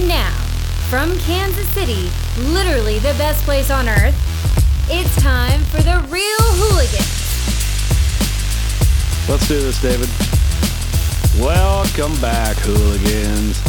[0.00, 0.32] And now,
[0.88, 2.08] from Kansas City,
[2.54, 4.14] literally the best place on earth,
[4.88, 7.28] it's time for the Real Hooligans.
[9.28, 10.08] Let's do this, David.
[11.38, 13.60] Welcome back, hooligans.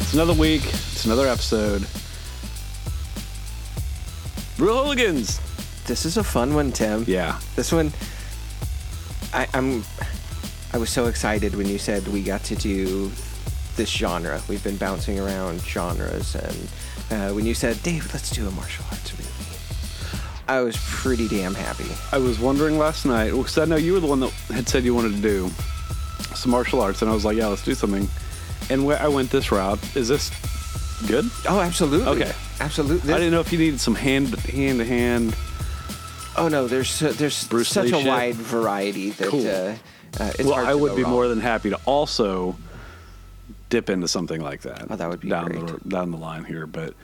[0.00, 0.64] It's another week.
[0.64, 1.84] It's another episode.
[4.60, 5.40] Real hooligans.
[5.86, 7.02] This is a fun one, Tim.
[7.08, 7.40] Yeah.
[7.56, 7.92] This one,
[9.32, 9.82] I, I'm.
[10.72, 13.10] I was so excited when you said we got to do
[13.76, 14.40] this genre.
[14.48, 16.68] We've been bouncing around genres, and
[17.10, 19.30] uh, when you said, "Dave, let's do a martial arts movie,"
[20.48, 21.86] I was pretty damn happy.
[22.12, 24.84] I was wondering last night because I know you were the one that had said
[24.84, 25.50] you wanted to do
[26.34, 28.08] some martial arts, and I was like, "Yeah, let's do something."
[28.68, 29.78] And I went this route.
[29.96, 30.30] Is this
[31.06, 31.24] good?
[31.48, 32.22] Oh, absolutely.
[32.22, 32.32] Okay.
[32.60, 33.12] absolutely.
[33.12, 35.36] I didn't know if you needed some hand hand to hand.
[36.36, 38.06] Oh no, there's so, there's Bruce such Lee a shit?
[38.08, 39.46] wide variety that Cool.
[39.46, 39.74] uh,
[40.20, 41.12] uh, it's Well, I would be wrong.
[41.12, 42.56] more than happy to also
[43.68, 44.86] dip into something like that.
[44.90, 45.66] Oh, that would be down great.
[45.82, 46.66] the down the line here.
[46.66, 46.94] But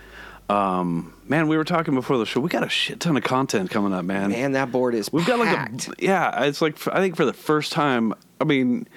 [0.49, 2.41] um, man, we were talking before the show.
[2.41, 4.31] We got a shit ton of content coming up, man.
[4.31, 5.89] Man, that board is We've got like packed.
[5.89, 6.45] a yeah.
[6.45, 8.15] It's like I think for the first time.
[8.41, 8.89] I mean,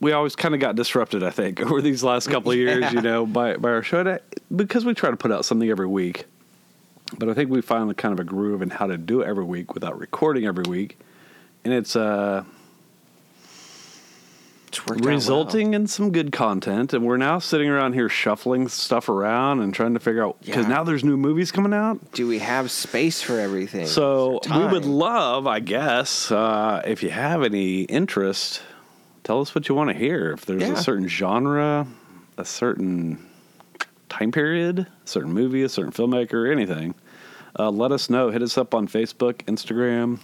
[0.00, 1.22] we always kind of got disrupted.
[1.22, 4.18] I think over these last couple of years, you know, by by our show
[4.54, 6.26] because we try to put out something every week.
[7.18, 9.44] But I think we found kind of a groove in how to do it every
[9.44, 10.98] week without recording every week,
[11.64, 12.44] and it's uh
[14.72, 15.14] It's worked out well.
[15.14, 16.94] resulting in some good content.
[16.94, 20.64] And we're now sitting around here shuffling stuff around and trying to figure out because
[20.64, 20.72] Yeah.
[20.76, 22.12] now there's new movies coming out.
[22.12, 23.86] Do we have space for everything?
[23.86, 28.62] So we would love, I guess, uh, if you have any interest,
[29.24, 30.32] tell us what you want to hear.
[30.32, 30.72] If there's Yeah.
[30.72, 31.86] a certain genre,
[32.38, 33.18] a certain
[34.08, 36.94] time period, a certain movie, a certain filmmaker, anything,
[37.58, 38.30] uh, let us know.
[38.30, 40.20] Hit us up on Facebook, Instagram,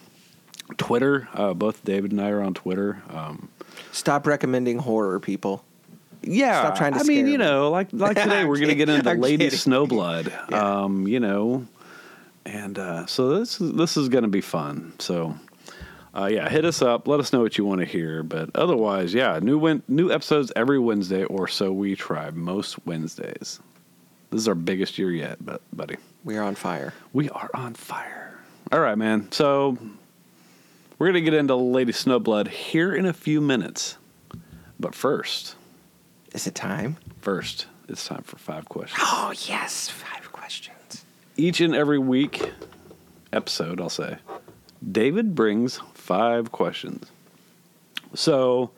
[0.78, 1.28] Twitter.
[1.34, 3.02] Uh, both David and I are on Twitter.
[3.10, 3.50] Um,
[3.98, 5.64] Stop recommending horror, people.
[6.22, 7.44] yeah, Stop trying to I mean, you me.
[7.44, 9.58] know, like like today, we're going to get into I'm Lady kidding.
[9.58, 10.32] Snowblood.
[10.50, 10.82] Yeah.
[10.82, 11.66] Um, you know,
[12.47, 14.92] and uh, so this is this is going to be fun.
[14.98, 15.34] So.
[16.14, 17.06] Uh, yeah, hit us up.
[17.06, 18.22] Let us know what you want to hear.
[18.25, 22.30] But otherwise, yeah, new win- new episodes every Wednesday, or so we try.
[22.30, 23.60] Most Wednesdays.
[24.30, 26.92] This is our biggest year yet, but buddy, We are on fire.
[27.12, 28.36] we are on fire.
[28.72, 29.30] All right, man.
[29.30, 29.78] So
[30.98, 33.97] we're gonna get into Lady Snowblood here in a few minutes.
[34.81, 35.56] But first,
[36.32, 36.97] Is it time?
[37.20, 39.03] first, it's time for five questions.
[39.04, 39.88] Oh, yes.
[39.88, 41.04] Five questions.
[41.36, 42.53] Each and every week
[43.32, 44.19] episode, I'll say,
[44.92, 47.10] David brings five questions.
[48.15, 48.70] So,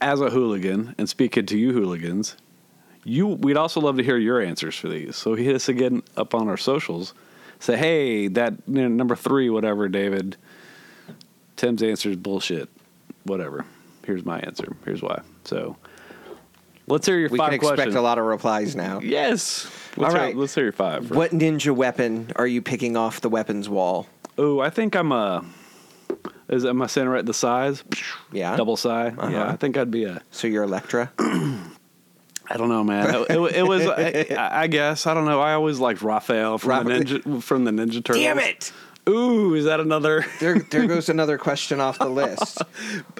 [0.00, 2.36] as a hooligan, and speaking to you hooligans,
[3.04, 5.16] you we'd also love to hear your answers for these.
[5.16, 7.12] So hit us again up on our socials.
[7.58, 10.36] Say, hey, that you know, number three, whatever, David.
[11.56, 12.68] Tim's answer is bullshit.
[13.24, 13.64] Whatever.
[14.04, 14.76] Here's my answer.
[14.84, 15.22] Here's why.
[15.44, 15.76] So
[16.86, 17.94] let's hear your We five can expect questions.
[17.96, 19.00] a lot of replies now.
[19.02, 19.70] Yes.
[19.96, 21.10] Let's All hear- let's hear your five.
[21.10, 24.06] What ninja weapon are you picking off the weapons wall?
[24.36, 25.44] Oh, I think I'm a.
[26.48, 27.24] Is am I saying right?
[27.24, 27.82] The size,
[28.32, 28.54] Yeah.
[28.56, 29.06] double sai.
[29.06, 29.46] Yeah, Uh-huh.
[29.52, 30.20] I think I'd be a.
[30.30, 31.10] So you're Elektra?
[31.18, 33.14] I don't know, man.
[33.14, 33.86] It, it, it was.
[33.86, 34.26] I,
[34.64, 35.40] I guess I don't know.
[35.40, 38.18] I always liked Raphael from the Ninja from the Ninja Turtles.
[38.22, 38.70] Damn it!
[39.08, 40.24] Ooh, is that another?
[40.40, 42.62] There, there goes another question off the list.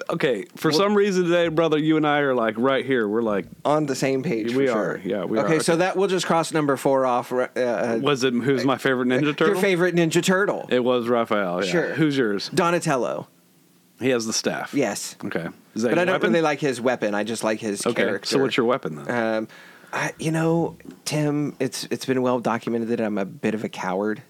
[0.07, 3.07] Okay, for some reason today, brother, you and I are like right here.
[3.07, 4.53] We're like, On the same page.
[4.53, 5.01] We are, sure.
[5.03, 5.55] yeah, we okay, are.
[5.55, 7.31] Okay, so that we'll just cross number four off.
[7.31, 9.47] Uh, uh, was it who's my favorite Ninja Turtle?
[9.47, 10.67] your favorite Ninja Turtle?
[10.69, 11.65] It was Raphael.
[11.65, 11.71] Yeah.
[11.71, 11.93] Sure.
[11.95, 12.49] Who's yours?
[12.49, 13.27] Donatello.
[13.99, 14.73] He has the staff.
[14.75, 15.15] Yes.
[15.25, 15.47] Okay.
[15.73, 16.31] Is that But I don't weapon?
[16.31, 17.15] really like his weapon.
[17.15, 18.03] I just like his Okay.
[18.03, 18.27] character.
[18.27, 19.09] So what's your weapon then?
[19.09, 19.47] Um,
[19.91, 23.69] I, you know, Tim, it's it's been well documented that I'm a bit of a
[23.69, 24.21] coward.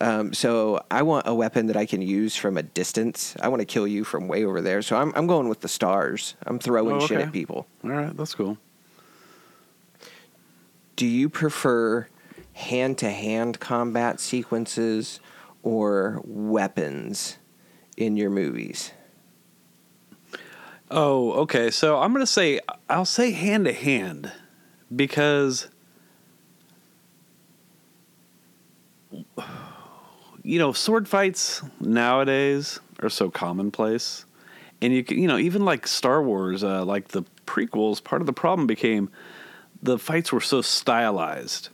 [0.00, 3.34] Um, so I want a weapon that I can use from a distance.
[3.40, 4.82] I want to kill you from way over there.
[4.82, 6.34] So I'm I'm going with the stars.
[6.46, 7.66] I'm throwing Oh, shit at people.
[7.82, 8.58] All right, that's cool.
[10.96, 12.08] Do you prefer
[12.52, 15.20] hand to hand combat sequences
[15.62, 17.38] or weapons
[17.96, 18.92] in your movies?
[20.90, 21.70] Oh, okay.
[21.70, 24.32] So I'm going to say I'll say hand to hand
[24.94, 25.68] because
[30.48, 34.24] you know, sword fights nowadays are so commonplace.
[34.80, 38.26] And you can, you know, even like Star Wars, uh, like the prequels, part of
[38.26, 39.10] the problem became
[39.82, 41.68] the fights were so stylized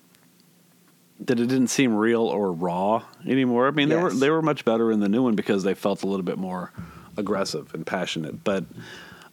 [1.21, 3.69] that it didn't seem real or raw anymore.
[3.69, 6.03] I mean, they were they were much better in the new one because they felt
[6.03, 6.73] a little bit more
[7.17, 8.43] aggressive and passionate.
[8.43, 8.65] But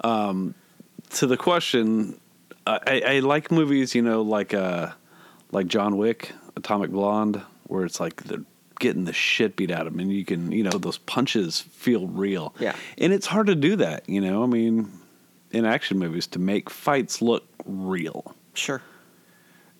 [0.02, 0.54] um,
[1.14, 2.20] to the question,
[2.68, 4.92] I, I, like movies, you know, like uh,
[5.52, 8.46] like John Wick, Atomic Blonde, where it's like they're
[8.82, 12.08] getting the shit beat out of them, and you can, you know, those punches feel
[12.08, 12.54] real.
[12.60, 12.76] Yeah.
[12.98, 14.44] and it's hard to do that, you know.
[14.44, 14.92] I mean,
[15.52, 18.36] in action movies, to make fights look real.
[18.54, 18.82] Sure.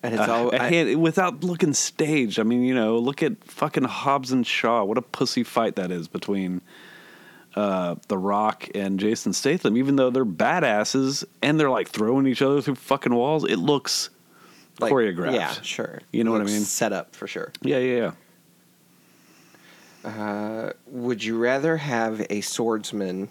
[0.02, 2.40] And it's Uh, all a hand, without looking staged.
[2.40, 4.82] I mean, you know, look at fucking Hobbs and Shaw.
[4.84, 6.60] What a pussy fight that is between
[7.54, 9.76] uh, The Rock and Jason Statham.
[9.76, 14.10] Even though they're badasses and they're like throwing each other through fucking walls, it looks
[14.80, 15.34] like, choreographed.
[15.34, 16.00] Yeah, sure.
[16.12, 16.62] You know what I mean?
[16.62, 17.52] Set up for sure.
[17.62, 18.10] Yeah, yeah, yeah.
[20.04, 23.28] Uh, would you rather have a swordsman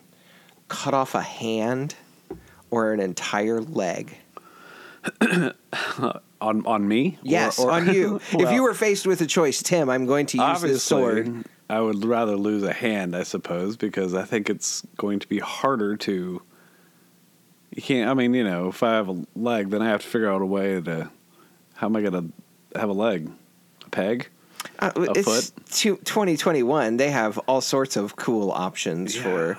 [0.68, 1.95] cut off a hand
[2.69, 4.18] or an entire leg?
[6.41, 7.18] On on me?
[7.19, 8.15] Or- Yes, or- on you.
[8.31, 11.45] if you were faced with a choice, Tim, I'm going to use this sword.
[11.69, 15.38] I would rather lose a hand, I suppose, because I think it's going to be
[15.39, 16.41] harder to.
[17.75, 18.09] You can't.
[18.09, 20.41] I mean, you know, if I have a leg, then I have to figure out
[20.41, 21.12] a way to.
[21.75, 22.33] How am I going
[22.73, 23.29] to have a leg?
[23.85, 24.27] A peg?
[24.79, 25.65] Uh, A it's foot?
[25.69, 26.97] two- 2021.
[26.97, 29.57] They have all sorts of cool options for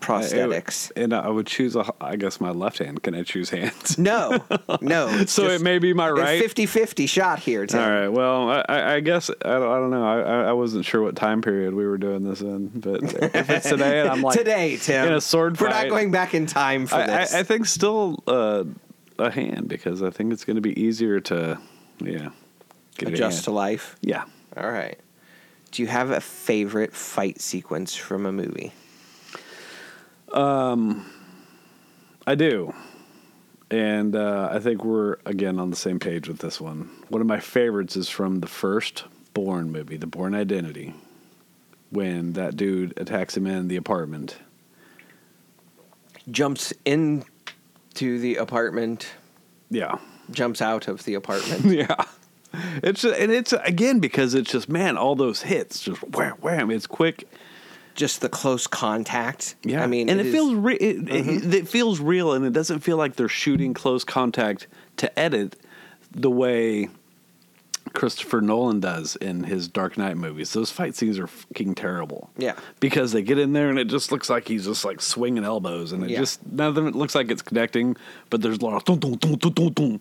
[0.00, 0.92] prosthetics.
[0.96, 1.76] I- and I would choose.
[1.76, 3.02] A, I guess my left hand.
[3.02, 3.96] Can I choose hands?
[3.98, 4.44] no,
[4.82, 5.24] no.
[5.26, 6.40] so it may be my right.
[6.42, 7.80] 50 50 shot here, Tim.
[7.80, 8.08] All right.
[8.08, 10.04] Well, I- I, guess I don't, I don't know.
[10.04, 13.02] I, I- wasn't sure what time period we were doing this in, but
[13.34, 15.08] if it's today, and I'm like Today, Tim.
[15.08, 15.84] in a sword We're fight.
[15.84, 17.34] not going back in time for I, this.
[17.34, 18.64] I, I think still uh,
[19.18, 21.58] a hand because I think it's going to be easier to,
[22.00, 22.28] yeah,
[22.96, 23.96] get Adjust to life.
[24.00, 24.24] Yeah.
[24.56, 24.98] All right.
[25.70, 28.72] Do you have a favorite fight sequence from a movie?
[30.32, 31.04] Um,
[32.26, 32.72] I do.
[33.70, 36.90] And uh, I think we're again on the same page with this one.
[37.08, 40.94] One of my favorites is from the first Bourne movie, The Bourne Identity,
[41.90, 44.36] when that dude attacks him in the apartment.
[46.30, 47.24] Jumps into
[47.96, 49.08] the apartment,
[49.70, 49.98] Yeah.
[50.30, 51.64] jumps out of the apartment.
[51.74, 52.04] Yeah.
[52.82, 56.70] It's and it's again because it's just man, all those hits just wham wham.
[56.70, 57.28] It's quick.
[57.94, 59.54] Just the close contact.
[59.62, 61.48] Yeah, I mean, and it feels re- it, mm-hmm.
[61.48, 64.66] it, it feels real, and it doesn't feel like they're shooting close contact
[64.96, 65.54] to edit
[66.10, 66.88] the way
[67.92, 70.52] Christopher Nolan does in his Dark Knight movies.
[70.52, 72.30] Those fight scenes are fucking terrible.
[72.36, 72.54] Yeah.
[72.80, 75.92] because they get in there and it just looks like he's just like swinging elbows,
[75.92, 76.18] and it Yeah.
[76.18, 77.96] just none of them it looks like it's connecting.
[78.30, 80.00] But there's a lot of dun, dun, dun, dun, dun, dun,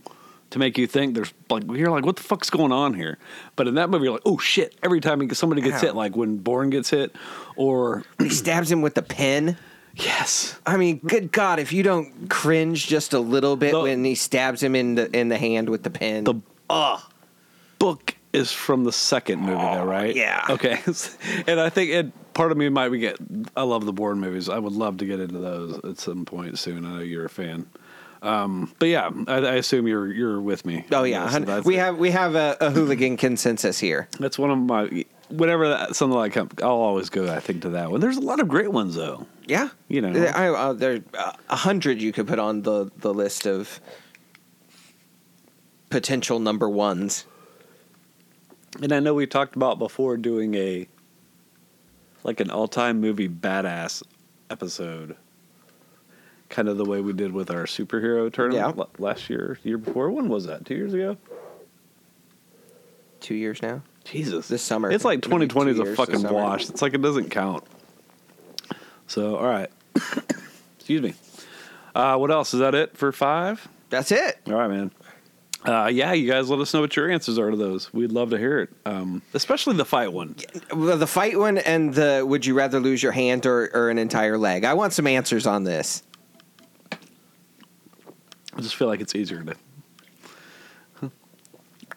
[0.54, 3.18] to make you think there's like you're like what the fuck's going on here.
[3.56, 4.76] But in that movie, you're like oh shit!
[4.84, 5.88] Every time he- somebody gets Ow.
[5.88, 7.16] hit, like when Bourne gets hit,
[7.56, 9.58] or he stabs him with the pen.
[9.96, 10.58] yes.
[10.66, 14.16] I mean, good God, if you don't cringe just a little bit The- when he
[14.16, 16.24] stabs him in the in the hand with the pen.
[16.24, 16.36] The
[16.70, 17.00] uh,
[17.80, 20.16] book is from the second movie, though, oh, right?
[20.16, 20.46] yeah.
[20.50, 20.80] Okay,
[21.48, 22.12] and I think it.
[22.34, 23.18] Part of me might be get.
[23.56, 24.50] I love the Bourne movies.
[24.50, 26.84] I would love to get into those at some point soon.
[26.84, 27.68] I know you're a fan.
[28.24, 30.86] Um, but yeah, I, I assume you're you're with me.
[30.92, 31.34] oh yeah, this.
[31.34, 31.80] hun- we it.
[31.80, 34.08] have we have a, a hooligan consensus here.
[34.20, 35.06] That's one of my.
[35.30, 37.32] Whenever that, something like come, I'll always go.
[37.32, 38.00] I think to that one.
[38.00, 39.28] There's a lot of great ones though.
[39.46, 40.24] Yeah, You know.
[40.26, 43.82] I, uh, there uh, a hundred you could put on the the list of
[45.90, 47.26] potential number ones.
[48.82, 50.88] And I know we talked about before doing a
[52.24, 54.02] like an all-time movie badass
[54.50, 55.16] episode,
[56.54, 58.84] kind of the way we did with our superhero tournament Yeah.
[59.00, 60.12] last year, year before.
[60.12, 60.66] When was that?
[60.66, 61.18] Two years ago.
[63.20, 63.82] Two years now.
[64.06, 64.92] Jesus, This summer.
[64.92, 66.70] It's like 2020 is a fucking wash.
[66.70, 67.64] It's like it doesn't count.
[69.08, 69.70] So, all right.
[70.78, 71.14] Excuse me.
[71.96, 72.54] Uh, what else?
[72.54, 73.68] Is that it for five?
[73.90, 74.40] That's it.
[74.48, 74.92] All right, man.
[75.66, 77.94] Uh, yeah, you guys let us know what your answers are to those.
[77.94, 80.36] We'd love to hear it, um, especially the fight one.
[80.76, 83.98] Well, the fight one and the would you rather lose your hand or, or an
[83.98, 84.66] entire leg?
[84.66, 86.04] I want some answers on this.
[88.56, 89.56] I just feel like it's easier to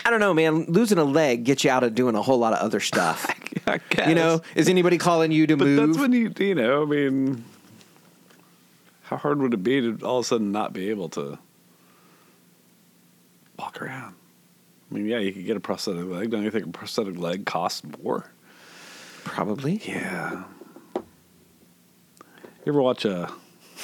[0.06, 0.66] I don't know, man.
[0.66, 3.26] Losing a leg gets you out of doing a whole lot of other stuff.
[3.66, 4.08] I guess.
[4.08, 5.88] you know, is anybody calling you to but move?
[5.88, 7.44] that's when you, you know, I mean,
[9.02, 11.40] how hard would it be to all of a sudden not be able to
[13.58, 14.14] walk around?
[14.88, 16.30] I mean, yeah, you could get a prosthetic leg.
[16.30, 18.30] Don't you think a prosthetic leg costs more?
[19.25, 19.80] Probably.
[19.84, 20.44] Yeah.
[20.94, 21.02] You
[22.68, 23.32] ever watch a?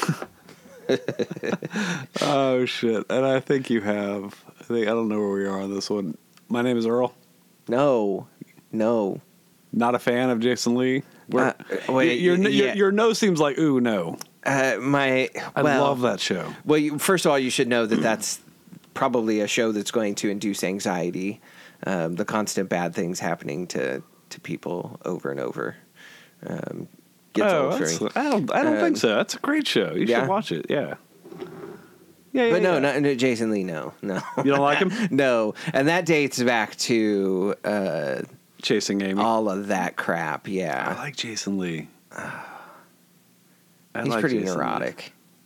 [2.20, 3.04] oh shit!
[3.10, 4.44] And I think you have.
[4.60, 6.16] I think I don't know where we are on this one.
[6.48, 7.14] My name is Earl.
[7.68, 8.26] No,
[8.70, 9.20] no.
[9.72, 11.02] Not a fan of Jason Lee.
[11.34, 11.52] Uh,
[11.88, 12.64] wait, your, your, yeah.
[12.66, 14.18] your, your no seems like ooh no.
[14.44, 15.30] Uh, my.
[15.56, 16.52] I well, love that show.
[16.64, 18.40] Well, you, first of all, you should know that that's
[18.94, 21.40] probably a show that's going to induce anxiety.
[21.86, 25.76] Um, the constant bad things happening to to people over and over
[26.46, 26.88] um,
[27.32, 28.08] gets oh, old for that's- me.
[28.14, 28.52] I don't.
[28.52, 29.14] I don't Um, think so.
[29.14, 29.94] That's a great show.
[29.94, 30.20] You yeah?
[30.20, 30.66] should watch it.
[30.68, 30.94] Yeah.
[32.32, 32.50] Yeah, yeah.
[32.52, 32.98] But no, yeah.
[32.98, 33.62] not, Jason Lee.
[33.62, 34.20] No, no.
[34.38, 35.08] You don't like him?
[35.10, 38.22] no, and that dates back to uh,
[38.62, 39.20] Chasing Amy.
[39.22, 40.48] all of that crap.
[40.48, 41.88] Yeah, I like Jason Lee.
[42.12, 44.94] I he's like pretty Jason Lee.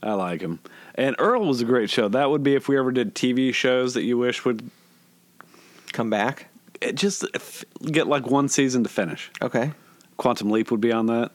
[0.02, 0.60] I like him.
[0.94, 2.08] And Earl was a great show.
[2.08, 4.70] That would be if we ever did TV shows that you wish would
[5.92, 6.46] Come back.
[6.80, 9.30] it just f- get like one season to finish.
[9.42, 9.72] Okay.
[10.16, 11.32] Quantum Leap would be on that.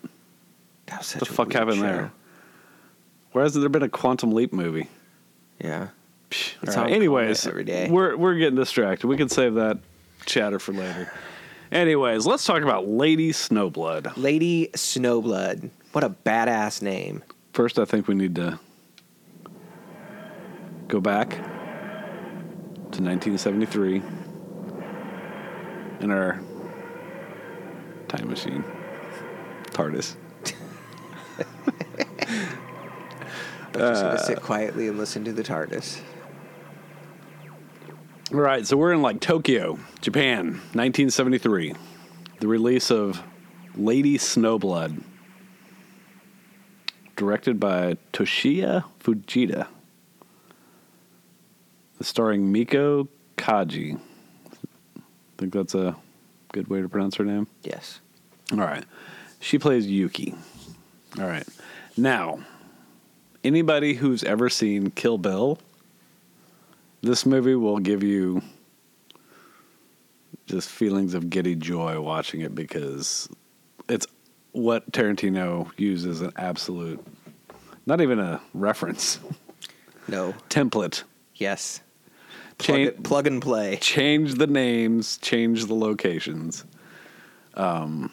[0.92, 1.82] That the fuck happened show.
[1.84, 2.12] there?
[3.32, 4.88] Where has there been a Quantum Leap movie?
[5.60, 5.90] Yeah.
[6.30, 6.96] Psh, It's all on right.
[6.96, 7.90] Anyways, every day.
[7.90, 9.08] we're we're getting distracted.
[9.08, 9.78] We can save that
[10.26, 11.12] chatter for later.
[11.72, 14.14] Anyways, let's talk about Lady Snowblood.
[14.18, 15.70] Lady Snowblood.
[15.94, 17.24] What a badass name.
[17.54, 18.60] First, I think we need to
[20.90, 24.02] go back to 1973
[26.02, 26.42] in our
[28.10, 28.64] time machine,
[29.72, 30.16] TARDIS.
[33.74, 36.02] I'm just gonna sit quietly and listen to the TARDIS.
[38.34, 41.74] All right, so we're in like Tokyo, Japan, 1973.
[42.40, 43.22] The release of
[43.76, 45.04] Lady Snowblood,
[47.16, 49.68] directed by Toshiya Fujita,
[52.02, 53.08] starring Miko
[53.38, 54.00] Kaji.
[55.38, 55.96] Think that's a
[56.52, 57.48] good way to pronounce her name.
[57.64, 58.00] Yes.
[58.52, 58.86] All right,
[59.40, 60.36] she plays Yuki.
[61.20, 61.46] All right,
[61.98, 62.40] now
[63.44, 65.58] anybody who's ever seen Kill Bill,
[67.02, 68.42] this movie will give you
[70.46, 73.28] just feelings of giddy joy watching it because
[73.90, 74.08] it's
[74.54, 77.04] what Tarantino uses an absolute,
[77.86, 79.20] not even a reference,
[80.08, 80.34] No.
[80.50, 81.04] template.
[81.36, 81.82] Yes.
[82.58, 83.78] Plug, Change, it- plug and play.
[83.82, 86.64] change the names, change the locations.
[87.56, 88.12] Um,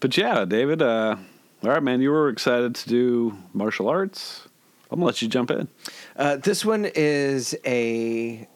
[0.00, 0.80] but yeah, David.
[0.82, 1.16] Uh,
[1.64, 2.00] all right, man.
[2.00, 4.48] You were excited to do martial arts.
[4.90, 5.68] I'm gonna let you jump in.
[6.16, 8.46] Uh, this one is a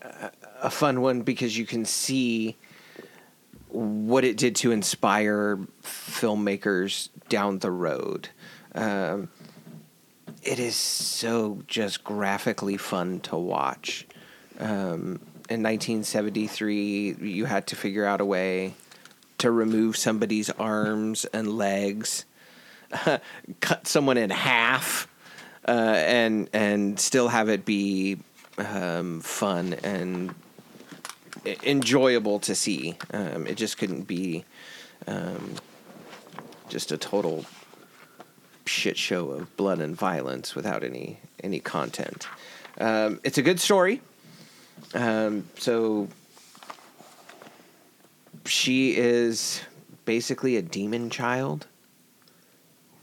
[0.61, 2.57] a fun one because you can see
[3.69, 8.29] what it did to inspire filmmakers down the road.
[8.75, 9.29] Um,
[10.43, 14.07] it is so just graphically fun to watch.
[14.59, 18.75] Um, in 1973, you had to figure out a way
[19.39, 22.25] to remove somebody's arms and legs,
[23.61, 25.09] cut someone in half,
[25.67, 28.19] uh, and and still have it be
[28.59, 30.35] um, fun and
[31.63, 32.97] enjoyable to see.
[33.13, 34.45] Um, it just couldn't be
[35.07, 35.55] um,
[36.69, 37.45] just a total
[38.67, 42.27] shit show of blood and violence without any any content.
[42.79, 44.01] Um, it's a good story.
[44.95, 46.09] Um, so
[48.45, 49.63] she is
[50.05, 51.67] basically a demon child.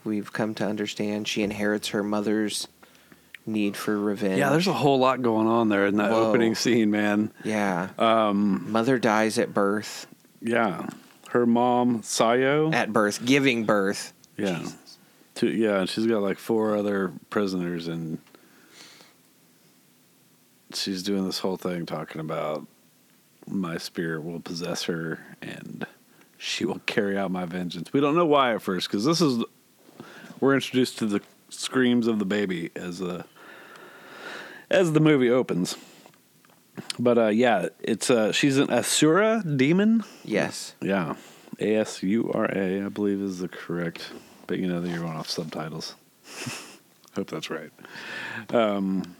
[0.03, 2.67] We've come to understand she inherits her mother's
[3.45, 4.38] need for revenge.
[4.39, 6.29] Yeah, there's a whole lot going on there in that Whoa.
[6.29, 7.31] opening scene, man.
[7.43, 7.89] yeah.
[7.98, 10.07] Um, mother dies at birth.
[10.41, 10.88] Yeah,
[11.29, 12.74] her mom Sayo.
[12.74, 14.13] At birth, giving birth.
[14.38, 14.65] yeah,
[15.36, 18.17] Two, yeah, and she's got like four other prisoners, and
[20.74, 22.65] she's doing this whole thing talking about
[23.48, 25.86] my spirit will possess her, and
[26.38, 27.91] she will carry out my vengeance.
[27.93, 29.43] We don't know why at first, because this is
[30.43, 33.25] we're introduced to the screams of the baby as a
[34.69, 35.77] as the movie opens.
[37.00, 40.03] But uh, yeah, it's uh, she's an Asura demon.
[40.25, 40.75] Yes.
[40.81, 41.15] Yeah,
[41.59, 44.12] A S U R A, I believe is the correct.
[44.45, 45.95] But you know that you're going off subtitles.
[47.15, 47.71] Hope that's right.
[48.50, 49.15] Um,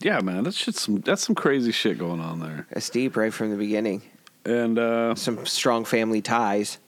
[0.00, 0.74] yeah, man, that's shit.
[0.74, 2.66] Some that's some crazy shit going on there.
[2.72, 4.02] It's deep right from the beginning.
[4.44, 6.78] And uh, Some strong family ties.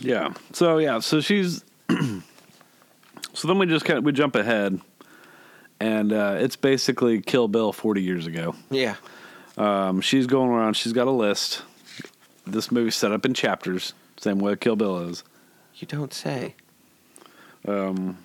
[0.00, 1.64] Yeah, so yeah, so she's.
[3.32, 4.80] so then we just kind of we jump ahead,
[5.78, 8.54] and uh, it's basically Kill Bill 40 years ago.
[8.70, 8.96] Yeah.
[9.58, 10.74] Um, she's going around.
[10.74, 11.62] She's got a list.
[12.46, 15.22] This movie's set up in chapters, same way Kill Bill is.
[15.74, 16.54] You don't say.
[17.66, 18.18] Um,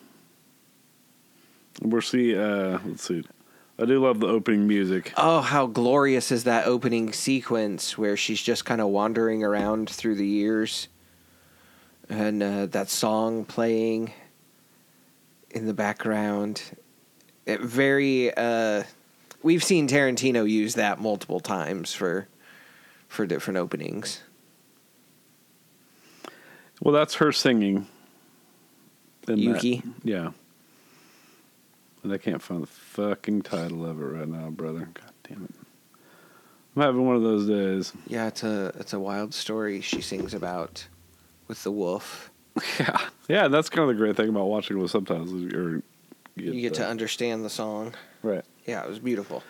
[1.81, 2.35] we'll see.
[2.35, 3.23] Uh, let's see.
[3.77, 5.11] I do love the opening music.
[5.17, 10.15] Oh, how glorious is that opening sequence where she's just kind of wandering around through
[10.15, 10.87] the years
[12.09, 14.11] and uh, that song playing
[15.51, 16.61] in the background.
[17.45, 18.83] It very uh,
[19.43, 22.27] we've seen Tarantino use that multiple times for
[23.07, 24.21] for different openings.
[26.81, 27.87] Well, that's her singing.
[29.27, 29.81] in that- Yuki.
[30.03, 30.31] yeah.
[32.03, 34.89] And I can't find the fucking title of it right now, brother.
[34.93, 35.51] God damn it.
[36.75, 37.93] I'm having one of those days.
[38.05, 40.87] Yeah, it's a it's a wild story she sings about
[41.47, 42.31] with the wolf.
[42.79, 42.99] Yeah.
[43.27, 45.31] Yeah, that's kind of the great thing about watching with subtitles.
[45.33, 45.81] is You
[46.35, 47.93] get the- to understand the song.
[48.23, 48.45] Right.
[48.65, 49.43] Yeah, it was beautiful.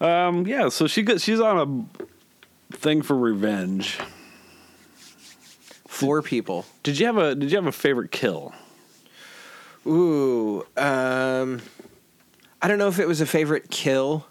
[0.00, 1.88] Um, yeah, so she gets, she's on
[2.70, 3.98] a thing for revenge.
[5.88, 6.66] Four people.
[6.82, 8.52] Did you have a Did you have a favorite kill?
[9.86, 11.62] Ooh, um,
[12.60, 14.26] I don't know if it was a favorite kill,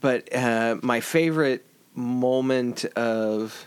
[0.00, 1.64] but uh, my favorite
[1.94, 3.66] moment of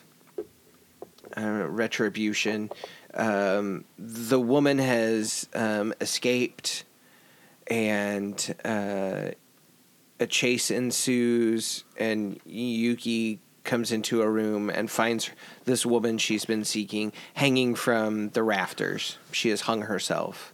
[1.35, 2.69] know, retribution.
[3.13, 6.83] Um, the woman has um, escaped,
[7.67, 9.31] and uh,
[10.19, 15.29] a chase ensues, and Yuki comes into a room and finds
[15.65, 19.17] this woman she's been seeking hanging from the rafters.
[19.31, 20.53] She has hung herself.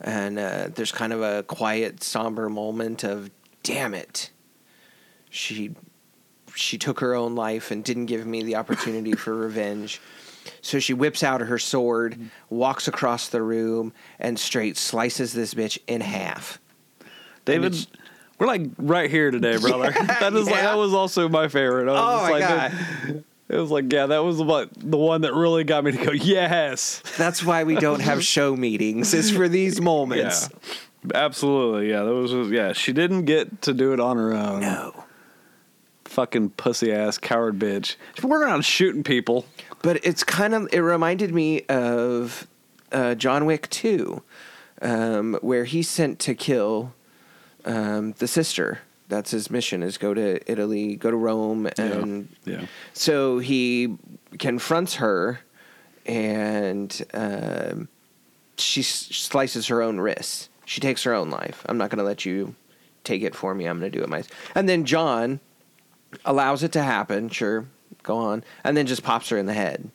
[0.00, 3.30] And uh, there's kind of a quiet, somber moment of,
[3.62, 4.30] damn it.
[5.30, 5.76] She
[6.54, 10.00] she took her own life and didn't give me the opportunity for revenge.
[10.60, 12.18] So she whips out her sword,
[12.50, 16.58] walks across the room, and straight slices this bitch in half.
[17.44, 17.74] David,
[18.38, 19.90] we're like right here today, brother.
[20.06, 21.88] that is like that was also my favorite.
[21.88, 22.72] I was Oh my like, God.
[23.08, 26.10] It, it was like, yeah, that was the one that really got me to go,
[26.12, 27.02] yes.
[27.18, 29.12] That's why we don't have show meetings.
[29.12, 30.48] It's for these moments.
[30.50, 30.58] Yeah.
[31.14, 31.90] Absolutely.
[31.90, 34.60] Yeah, that was yeah, she didn't get to do it on her own.
[34.60, 35.04] No.
[36.12, 37.96] Fucking pussy ass coward bitch.
[38.20, 39.46] She went around shooting people.
[39.80, 42.46] But it's kind of it reminded me of
[42.92, 44.22] uh, John Wick 2,
[44.82, 46.92] um, where he's sent to kill
[47.64, 48.80] um, the sister.
[49.08, 52.66] That's his mission: is go to Italy, go to Rome, and yeah.
[52.92, 53.96] so he
[54.38, 55.40] confronts her,
[56.04, 57.88] and um,
[58.58, 60.50] she s- slices her own wrists.
[60.66, 61.64] She takes her own life.
[61.70, 62.54] I'm not going to let you
[63.02, 63.64] take it for me.
[63.64, 64.30] I'm going to do it myself.
[64.54, 65.40] And then John
[66.24, 67.28] allows it to happen.
[67.28, 67.66] Sure,
[68.02, 69.90] go on, and then just pops her in the head,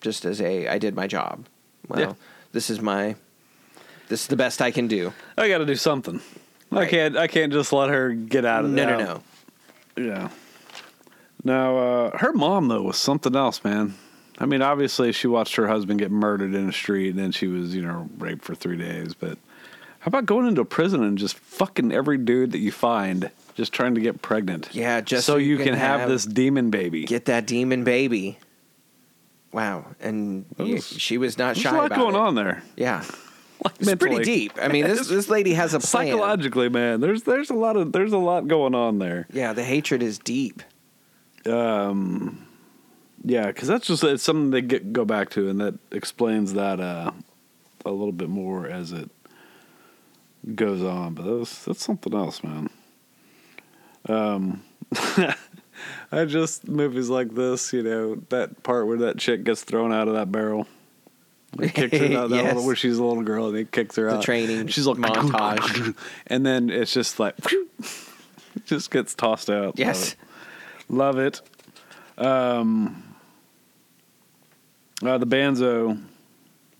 [0.00, 1.46] just as a I did my job.
[1.88, 2.12] Well, Yeah.
[2.52, 3.16] this is my
[4.08, 5.12] this is the best I can do.
[5.36, 6.20] I got to do something.
[6.72, 7.16] I can't.
[7.16, 8.86] I can't just let her get out of there.
[8.86, 9.06] No, there.
[9.06, 9.22] no,
[9.96, 10.04] no.
[10.14, 10.28] Yeah.
[11.44, 13.94] Now, uh, her mom though was something else, man.
[14.38, 17.46] I mean, obviously she watched her husband get murdered in the street, and then she
[17.48, 19.14] was, you know, raped for three days.
[19.14, 19.38] But
[20.00, 23.72] how about going into a prison and just fucking every dude that you find, just
[23.72, 24.68] trying to get pregnant?
[24.72, 27.04] Yeah, just so, you can, have, have- this demon baby.
[27.04, 28.38] Get that demon baby.
[29.52, 32.18] Wow, and was- she was not There's shy a lot going it.
[32.18, 32.62] on there.
[32.76, 33.02] Yeah,
[33.64, 34.52] Like it's pretty deep.
[34.62, 36.06] I mean, this this lady has a plan.
[36.06, 39.26] Psychologically, man, there's there's a lot of there's a lot going on there.
[39.32, 40.62] Yeah, the hatred is deep.
[41.46, 42.46] Um,
[43.24, 46.78] yeah, because that's just it's something they get go back to, and that explains that
[46.78, 47.10] uh,
[47.84, 49.10] a little bit more as it
[50.54, 51.14] goes on.
[51.14, 52.68] But that's that's something else, man.
[54.08, 54.62] Um,
[56.10, 60.08] I just movies like this, you know, that part where that chick gets thrown out
[60.08, 60.66] of that barrel.
[61.60, 62.44] He kicks her out, Yes.
[62.44, 64.12] little, where she's a little girl, and he kicks her out.
[64.12, 64.22] The out.
[64.24, 65.96] training She's like montage.
[66.26, 67.34] and then it's just like
[68.66, 69.78] just gets tossed out.
[69.78, 70.16] Yes.
[70.88, 71.40] Love it.
[72.16, 73.02] Um,
[75.02, 76.00] uh, the Banzo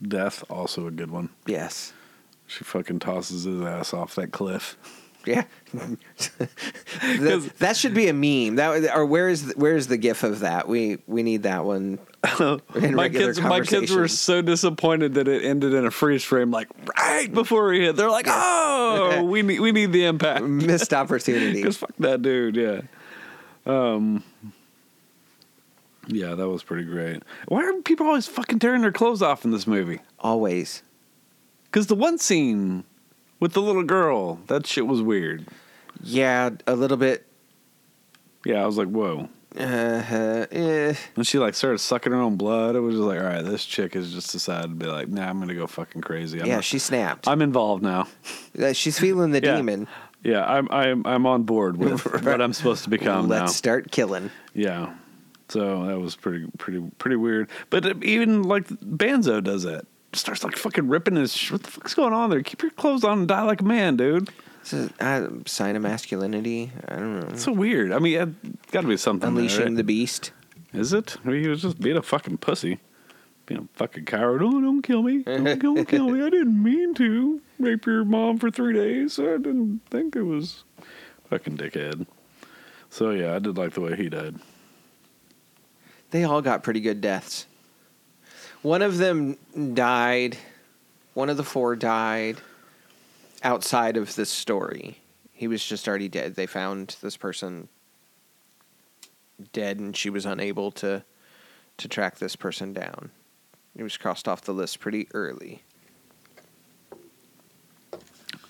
[0.03, 1.31] death, also a good one.
[1.47, 1.93] Yes.
[2.47, 4.77] She fucking tosses his ass off that cliff.
[5.29, 5.45] Yeah.
[7.03, 8.57] that, that should be a meme.
[8.57, 10.69] That or where is where is the gif of that?
[10.69, 11.99] We we need that one.
[12.75, 16.69] My kids, my kids were so disappointed that it ended in a freeze frame, like
[16.99, 17.95] right before he hit.
[17.95, 21.53] They're like, "Oh, we need we need the impact." Missed opportunity.
[21.53, 22.81] Because fuck that dude, yeah.
[23.67, 24.25] Um,
[26.09, 27.23] yeah, that was pretty great.
[27.47, 30.01] Why are people always fucking tearing their clothes off in this movie?
[30.19, 30.83] Always.
[31.65, 32.85] Because the one scene
[33.41, 35.47] with the little girl, that shit was weird.
[36.03, 37.27] Yeah, a little bit.
[38.45, 39.29] Yeah, I was like, whoa.
[39.59, 40.95] Uh, eh.
[41.17, 42.77] And she like started sucking her own blood.
[42.77, 45.29] It was just like, all right, this chick has just decided to be like, nah,
[45.29, 46.41] I'm gonna go fucking crazy.
[46.41, 47.27] I'm Yeah, not- she snapped.
[47.27, 48.07] I'm involved now.
[48.61, 49.57] Uh, She's feeling the Yeah.
[49.57, 49.89] demon.
[50.23, 53.47] Yeah, I'm I'm I'm on board with what I'm supposed to become Let's now.
[53.47, 54.31] start killing.
[54.55, 54.95] Yeah.
[55.49, 57.49] So that was pretty pretty pretty weird.
[57.71, 59.87] But uh, even like Banzo does that.
[60.15, 61.37] Starts like fucking ripping his.
[61.37, 62.43] sh- What the fuck's going on there?
[62.43, 64.31] Keep your clothes on and die like a man, dude.
[64.63, 66.73] It's a uh, sign of masculinity.
[66.89, 67.27] I don't know.
[67.29, 67.93] It's so weird.
[67.93, 69.21] I mean, it got to be something.
[69.35, 69.77] there, Unleashing right?
[69.77, 70.33] the beast.
[70.73, 71.17] Is it?
[71.25, 72.79] I mean, he was just being a fucking pussy,
[73.47, 74.43] being a fucking coward.
[74.43, 75.23] Oh, don't kill me!
[75.23, 76.23] Don't, don't kill me!
[76.23, 79.19] I didn't mean to rape your mom for three days.
[79.19, 80.65] I didn't think it was
[81.31, 82.07] fucking dickhead.
[82.91, 84.37] So yeah, I did like the way he died.
[86.11, 87.47] They all got pretty good deaths.
[88.63, 89.37] One of them
[89.75, 90.37] died.
[91.15, 92.39] One of the four died
[93.43, 94.99] outside of this story.
[95.33, 96.35] He was just already dead.
[96.35, 97.69] They found this person
[99.53, 101.05] dead, and she was unable to
[101.77, 103.11] to track this person down.
[103.77, 105.63] He was crossed off the list pretty early.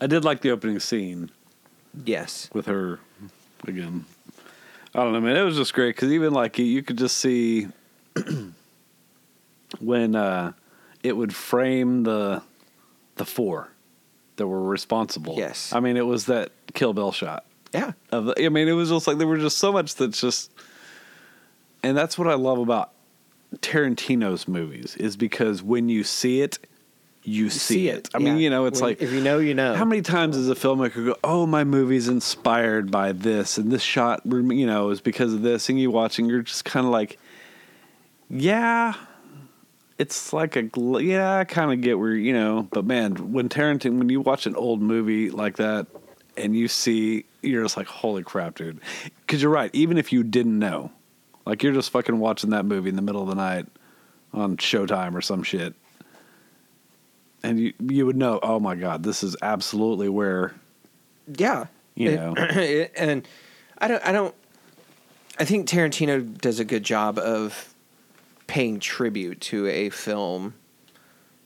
[0.00, 1.30] I did like the opening scene
[2.06, 2.48] Yes.
[2.54, 3.00] with her
[3.66, 4.06] again.
[4.94, 5.36] I don't know, man.
[5.36, 7.66] It was just great because even like you, you could just see
[9.80, 10.52] when uh,
[11.02, 12.42] it would frame the
[13.16, 13.68] the four
[14.36, 15.34] that were responsible.
[15.36, 15.72] Yes.
[15.72, 17.44] I mean it was that Kill Bill shot.
[17.74, 17.92] Yeah.
[18.12, 20.50] Of the, I mean it was just like there was just so much that's just,
[21.82, 22.92] and that's what I love about
[23.56, 26.58] Tarantino's movies is because when you see it,
[27.24, 28.08] you see, it.
[28.14, 29.74] I mean, you know, it's When- like if you know, you know.
[29.74, 33.82] how many times does a filmmaker go, "Oh, my movie's inspired by this, and this
[33.82, 36.92] shot, you know, is because of this," and you watch, and you're just kind of
[36.92, 37.18] like,
[38.30, 38.94] "Yeah,
[39.98, 40.68] it's like a
[41.02, 44.46] yeah, I kind of get where you know." But man, when Tarantino, when you watch
[44.46, 45.86] an old movie like that,
[46.36, 48.80] and you see, you're just like, "Holy crap, dude!"
[49.20, 49.70] Because you're right.
[49.74, 50.90] Even if you didn't know,
[51.46, 53.66] like you're just fucking watching that movie in the middle of the night
[54.32, 55.74] on Showtime or some shit
[57.42, 60.54] and you you would know, oh my god, this is absolutely where
[61.36, 61.66] Yeah.
[61.94, 62.34] You It- know.
[62.96, 63.26] and
[63.78, 64.34] I don't I don't
[65.38, 67.72] I think Tarantino does a good job of
[68.48, 70.54] paying tribute to a film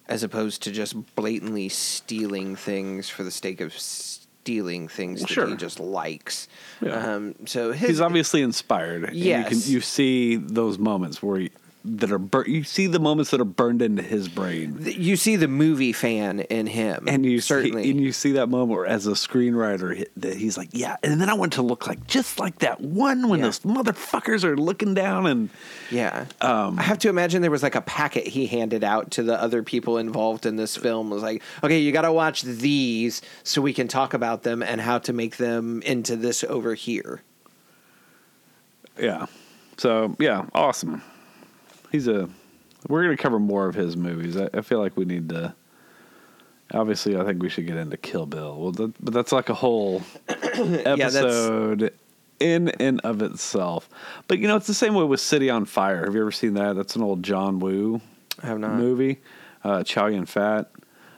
[0.08, 5.46] as opposed to just blatantly stealing things for the sake of stealing things that Sure.
[5.48, 6.48] he just likes.
[6.80, 7.14] Yeah.
[7.14, 9.04] Um, so his, he's obviously inspired.
[9.04, 9.44] and Yes.
[9.52, 11.50] you can you see those moments where he,
[11.84, 15.34] that are bur- you see the moments that are burned into his brain, you see
[15.36, 18.86] the movie fan in him, and you certainly see, and you see that moment where,
[18.86, 22.38] as a screenwriter that he's like, yeah, and then I want to look like just
[22.38, 23.46] like that one when Yeah.
[23.46, 25.50] those motherfuckers are looking down and
[25.90, 26.26] Yeah.
[26.40, 29.40] Um, I have to imagine there was like a packet he handed out to the
[29.42, 31.10] other people involved in this film.
[31.10, 34.62] It was like, okay, you got to watch these so we can talk about them
[34.62, 37.22] and how to make them into this over here.
[38.98, 39.26] yeah,
[39.78, 41.02] so yeah, awesome.
[41.92, 42.28] He's a.
[42.88, 44.36] We're gonna cover more of his movies.
[44.36, 45.54] I, I feel like we need to.
[46.72, 48.58] Obviously, I think we should get into Kill Bill.
[48.58, 51.92] Well, that, but that's like a whole episode
[52.40, 53.88] in and of itself.
[54.26, 56.04] But you know, it's the same way with City on Fire.
[56.04, 56.74] Have you ever seen that?
[56.74, 58.00] That's an old John Woo
[58.42, 58.72] I have not.
[58.74, 59.20] movie,
[59.62, 60.70] uh, Chow Yun Fat.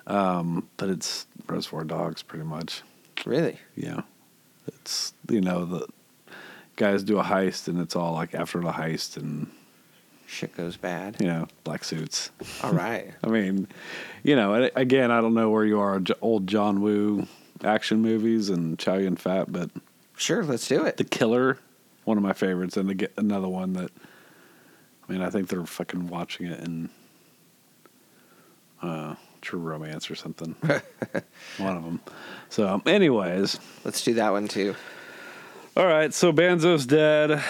[0.06, 2.82] Um, but it's Reservoir Dogs, pretty much.
[3.24, 3.58] Really?
[3.76, 4.02] Yeah,
[4.66, 5.86] it's you know the
[6.76, 9.50] guys do a heist, and it's all like after the heist, and
[10.26, 11.16] Shit goes bad.
[11.20, 12.30] you know black suits.
[12.62, 13.12] All right.
[13.24, 13.68] I mean,
[14.22, 17.26] you know, again, I don't know where you are, old John Woo
[17.62, 19.70] action movies and Chow Yun Fat, but
[20.16, 20.96] Sure, let's do it.
[20.96, 21.58] The Killer,
[22.04, 23.90] one of my favorites, and again, another one that,
[25.08, 26.88] I mean, I think they're fucking watching it in
[28.82, 30.54] uh, True Romance or something.
[31.58, 32.00] one of them.
[32.48, 34.74] So, anyways, Let's do that one too.
[35.76, 36.12] all right.
[36.14, 37.42] So Banzo's dead.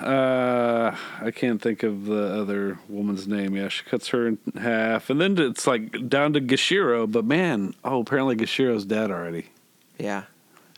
[0.00, 3.54] Uh, I can't think of the other woman's name.
[3.56, 7.10] Yeah, she cuts her in half, and then it's like down to Gashiro.
[7.10, 9.46] But man, oh, apparently Gashiro's dead already.
[9.98, 10.24] Yeah.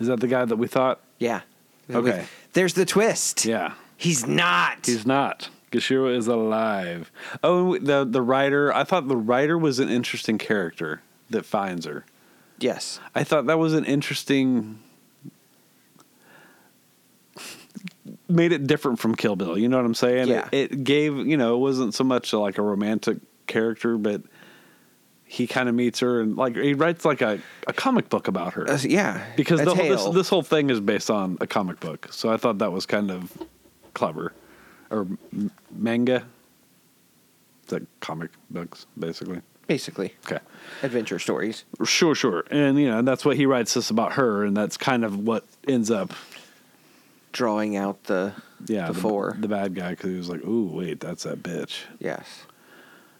[0.00, 1.00] Is that the guy that we thought?
[1.18, 1.42] Yeah.
[1.90, 2.24] Okay.
[2.54, 3.44] There's the twist.
[3.44, 4.86] Yeah, He's not.
[4.86, 5.48] he's not.
[5.70, 7.10] Gashiro is alive.
[7.44, 8.72] Oh, the the writer.
[8.74, 12.04] I thought the writer was an interesting character that finds her.
[12.58, 12.98] yes.
[13.14, 14.80] I thought that was an interesting.
[18.32, 19.58] Made it different from Kill Bill.
[19.58, 20.28] You know what I'm saying?
[20.28, 20.48] Yeah.
[20.52, 24.22] It, it gave you know it wasn't so much like a romantic character, but
[25.24, 28.52] he kind of meets her and like he writes like a, a comic book about
[28.54, 29.24] her Uh, yeah.
[29.36, 32.08] because the whole, this this whole thing is based on a comic book.
[32.10, 33.32] So I thought that was kind of
[33.94, 34.32] clever,
[34.90, 36.24] or m- manga.
[37.64, 39.40] It's like comic books, basically.
[39.68, 40.40] basically Okay.
[40.82, 41.64] adventure stories.
[41.84, 42.44] Sure, sure.
[42.50, 45.44] And, you know, that's what he writes this about her, and that's kind of what
[45.68, 46.12] ends up,
[47.32, 48.34] Drawing out the
[48.66, 49.36] yeah, the, four.
[49.38, 51.80] The bad guy, because he was like, ooh, wait, that's that bitch.
[51.98, 52.26] yes.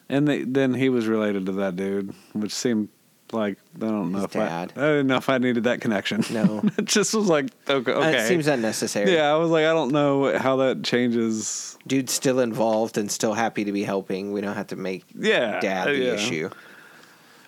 [0.09, 2.91] And they, then he was related to that dude, which seemed
[3.33, 4.73] like, I don't know His if dad.
[4.77, 6.23] I, I didn't know if I needed that connection.
[6.31, 6.61] No.
[6.77, 7.91] it just was like, okay.
[7.93, 8.19] okay.
[8.19, 9.15] It seems unnecessary.
[9.15, 11.79] yeah, I was like, I don't know how that changes.
[11.87, 14.33] Dude's still involved and still happy to be helping.
[14.33, 15.61] We don't have to make Yeah.
[15.61, 16.13] dad the yeah.
[16.13, 16.51] issue.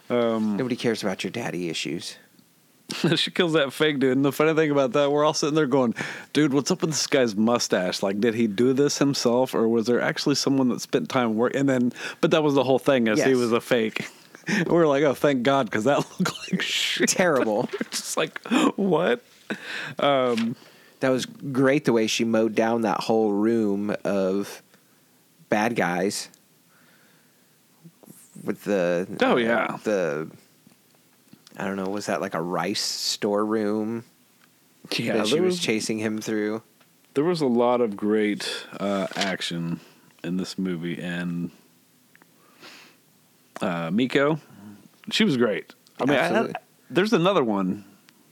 [0.09, 2.17] Um, Nobody cares about your daddy issues.
[3.17, 4.17] she kills that fake dude.
[4.17, 5.95] And the funny thing about that, we're all sitting there going,
[6.33, 8.03] dude, what's up with this guy's mustache?
[8.03, 11.55] Like, did he do this himself or was there actually someone that spent time work?
[11.55, 14.09] And then, but that was the whole thing is he was a fake.
[14.49, 17.09] we were like, oh, thank God, because that looked like shit.
[17.09, 17.69] Terrible.
[17.91, 18.41] Just like,
[18.77, 19.23] what?
[19.99, 24.63] that was great the way she mowed down that whole room of
[25.49, 26.29] bad guys
[28.43, 29.79] with the Oh, uh, yeah.
[29.85, 30.31] the
[31.57, 34.05] I don't know was that like a rice storeroom
[34.97, 36.63] Yeah, that she was was, chasing him through
[37.15, 39.79] there was a lot of great uh, action
[40.25, 41.01] in this movie.
[41.01, 41.51] And
[43.61, 44.41] uh, Miko,
[45.11, 45.75] she was great.
[46.01, 46.55] I mean, I, Absolutely.
[46.91, 47.85] there's another one.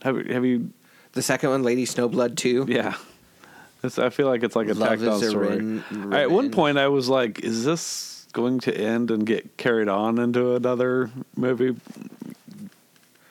[0.02, 0.72] Have, have you
[1.12, 2.96] the second one Lady Snowblood too Yeah.
[3.84, 5.48] It's, I feel like it's like a Love tacked on story.
[5.58, 9.56] ren- I- at one point, I was like, "Is this going to end and get
[9.56, 11.76] carried on into another movie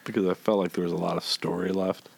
[0.04, 2.08] because I felt like there was a lot of story left.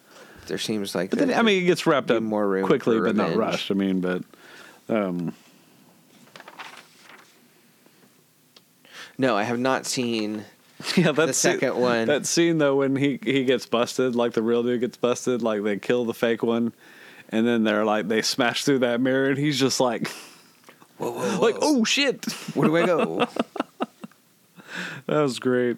[0.47, 3.15] There seems like But then, I mean, it gets wrapped up more room quickly, but
[3.15, 3.71] not rushed.
[3.71, 4.23] I mean, but
[4.89, 5.33] um,
[9.17, 10.45] No, I have not seen.
[10.95, 12.07] yeah, that The scene- second one.
[12.07, 15.63] That scene though, when he he gets busted, like the real dude gets busted, like
[15.63, 16.73] they kill the fake one,
[17.29, 20.09] and then they're like they smash through that mirror, and he's just like,
[20.97, 23.27] Whoa, whoa, like oh shit, Where do I go?
[25.07, 25.77] that was great.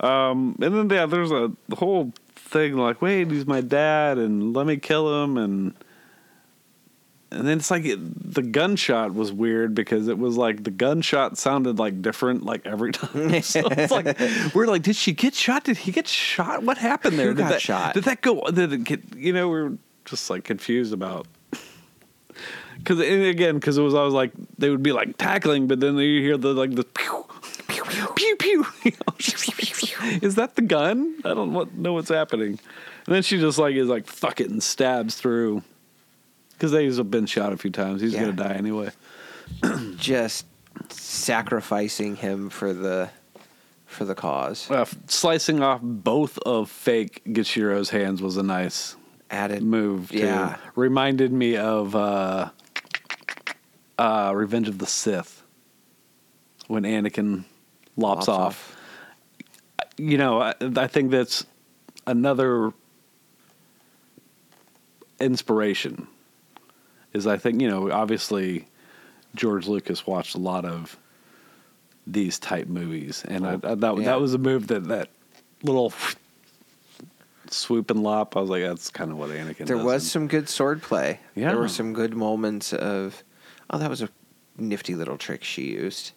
[0.00, 4.54] Um, and then yeah, there's a the whole thing like, wait, he's my dad, and
[4.54, 5.74] let me kill him, and
[7.30, 7.98] and then it's like it,
[8.34, 12.92] the gunshot was weird because it was like the gunshot sounded like different like every
[12.92, 13.42] time.
[13.42, 14.18] so it's like
[14.54, 15.64] we're like, did she get shot?
[15.64, 16.62] Did he get shot?
[16.62, 17.28] What happened there?
[17.28, 17.94] Who did got that, shot?
[17.94, 18.42] Did that go?
[18.50, 19.16] Did it get?
[19.16, 21.26] You know, we're just like confused about.
[22.78, 26.22] Because again, because it was always like they would be like tackling, but then you
[26.22, 27.26] hear the like the pew
[28.38, 28.66] pew pew.
[28.84, 31.16] You know, Is that the gun?
[31.24, 32.58] I don't know what's happening.
[33.06, 35.62] And then she just like is like fuck it and stabs through.
[36.52, 38.00] Because he's been shot a few times.
[38.00, 38.20] He's Yeah.
[38.20, 38.90] gonna die anyway.
[39.96, 40.44] Just
[40.90, 43.10] sacrificing him for the
[43.86, 44.70] for the cause.
[44.70, 48.96] Uh, slicing off both of fake Gichiro's hands was a nice
[49.30, 50.10] Added move.
[50.10, 50.18] Too.
[50.18, 50.56] Yeah.
[50.74, 52.50] reminded me of uh,
[53.98, 55.42] uh, Revenge of the Sith
[56.66, 57.44] when Anakin
[57.98, 58.76] lops, Lops off.
[59.98, 61.44] You know, I, I think that's
[62.06, 62.72] another
[65.20, 66.06] inspiration.
[67.12, 68.68] Is I think you know, obviously,
[69.34, 70.96] George Lucas watched a lot of
[72.06, 74.04] these type movies, and I, I, that Yeah.
[74.04, 75.08] that was a move that that
[75.62, 75.92] little
[77.50, 78.36] swoop and lop.
[78.36, 79.56] I was like, that's kind of what Anakin.
[79.58, 79.66] Did.
[79.68, 79.84] There does.
[79.84, 81.20] was some good sword play.
[81.34, 81.48] Yeah.
[81.48, 83.24] There were some good moments of,
[83.70, 84.08] oh, that was a
[84.58, 86.12] nifty little trick she used.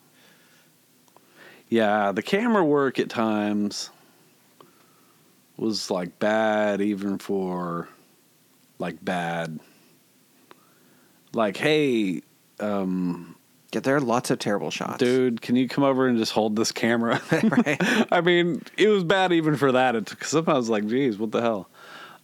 [1.71, 3.89] Yeah, the camera work at times
[5.55, 7.88] was like bad, even for
[8.77, 9.57] like bad.
[11.34, 12.23] Like, hey,
[12.60, 13.36] um,
[13.71, 14.97] Yeah, there are lots of terrible shots.
[14.97, 17.21] dude, can you come over and just hold this camera?
[17.31, 17.77] Right.
[18.12, 19.95] I mean, it was bad even for that.
[19.95, 21.69] It sometimes I was like, geez, what the hell?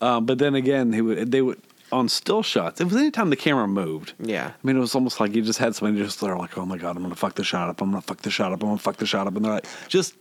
[0.01, 2.81] Um, but then again, he would they would on still shots.
[2.81, 4.13] It was anytime the camera moved.
[4.19, 4.47] Yeah.
[4.47, 6.77] I mean, it was almost like you just had somebody just there like, oh my
[6.77, 7.81] god, I'm gonna fuck the shot up.
[7.81, 8.61] I'm gonna fuck the shot up.
[8.61, 10.15] I'm gonna fuck the shot up, and they're like, just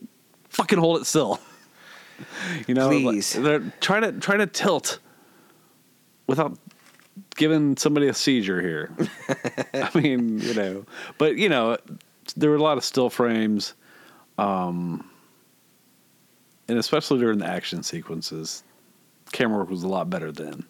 [0.49, 1.39] fucking hold it still.
[2.67, 3.33] You know, like, Please.
[3.33, 4.97] they're trying to try to tilt
[6.25, 6.57] without
[7.35, 8.91] giving somebody a seizure here.
[9.75, 10.85] I mean, you know,
[11.19, 11.77] but you know,
[12.35, 13.75] there were a lot of still frames,
[14.39, 15.07] um,
[16.67, 18.63] and especially during the action sequences,
[19.31, 20.65] camera work was a lot better then.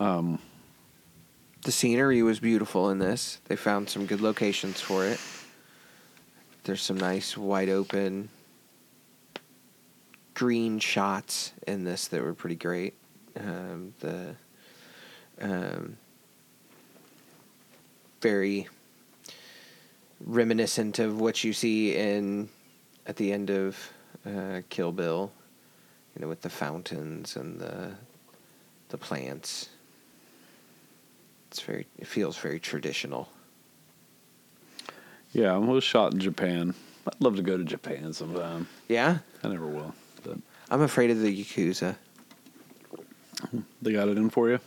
[0.00, 3.38] The scenery was beautiful in this.
[3.44, 5.20] They found some good locations for it.
[6.64, 8.30] There's some nice wide open
[10.32, 12.94] green shots in this that were pretty great.
[13.38, 14.34] Um, the
[15.40, 15.98] um,
[18.22, 18.66] very
[20.24, 22.48] reminiscent of what you see in
[23.06, 23.76] at the end of
[24.24, 25.30] uh, Kill Bill,
[26.14, 27.92] you know, with the fountains and the
[28.88, 29.68] the plants.
[31.50, 31.86] It's very.
[31.98, 33.28] It feels very traditional.
[35.32, 36.74] Yeah, it was shot in Japan.
[37.06, 38.68] I'd love to go to Japan sometime.
[38.88, 40.38] Yeah, I never will, but
[40.70, 41.96] I'm afraid of the yakuza.
[43.82, 44.60] they got it in for you.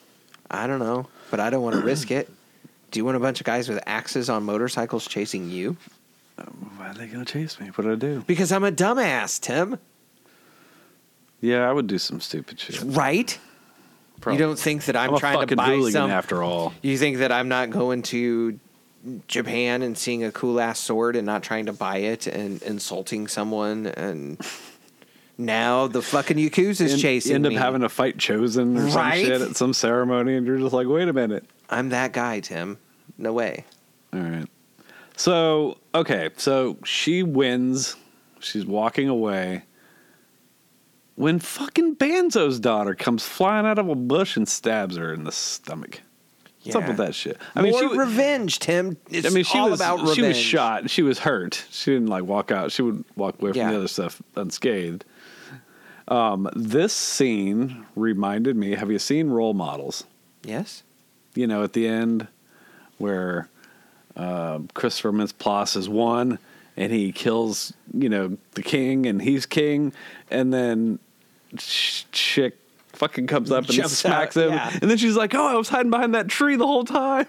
[0.52, 2.30] I don't know, but I don't want to risk it.
[2.92, 5.78] Do you want a bunch of guys with axes on motorcycles chasing you?
[6.38, 7.68] Um, why are they gonna chase me?
[7.68, 8.24] What did I do?
[8.28, 9.80] Because I'm a dumbass, Tim.
[11.40, 12.82] Yeah, I would do some stupid shit.
[12.84, 13.38] Right?
[14.22, 14.40] Probably.
[14.42, 16.10] You don't think that I'm, I'm trying to buy some?
[16.10, 16.74] after all.
[16.82, 18.58] You think that I'm not going to
[19.28, 23.28] Japan and seeing a cool ass sword and not trying to buy it and insulting
[23.28, 24.40] someone and
[25.38, 27.56] now the fucking yakuza's En- chasing you end up me.
[27.58, 29.26] having a fight chosen or Right?
[29.26, 31.44] some shit at some ceremony, and you're just like, wait a minute.
[31.70, 32.78] I'm that guy, Tim.
[33.18, 33.66] No way.
[34.14, 34.46] All right.
[35.18, 37.96] So okay, so she wins.
[38.40, 39.64] She's walking away.
[41.16, 45.32] When fucking Banzo's daughter comes flying out of a bush and stabs her in the
[45.32, 46.02] stomach.
[46.64, 47.38] What's up with that shit?
[47.56, 48.96] I mean, she, revenge, Tim.
[49.10, 50.16] It's I mean, she all was about revenge.
[50.16, 50.90] she was shot.
[50.90, 51.66] She was hurt.
[51.70, 52.72] She didn't like walk out.
[52.72, 53.72] She would walk away from Yeah.
[53.72, 55.04] the other stuff unscathed.
[56.08, 58.72] Um, this scene reminded me.
[58.76, 60.06] Have you seen Role Models?
[60.44, 60.84] Yes.
[61.36, 62.28] You know, at the end
[62.98, 63.50] where
[64.16, 66.40] uh, Christopher Mintz-Plasse is one,
[66.78, 69.92] and he kills you know the king, and he's king,
[70.32, 71.00] and then
[71.58, 72.58] chick
[72.94, 74.78] fucking comes up and Jumps smacks out, him, yeah.
[74.82, 77.28] and then she's like, "Oh, I was hiding behind that tree the whole time."